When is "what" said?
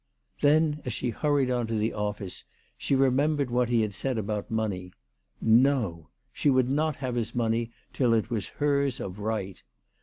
3.51-3.69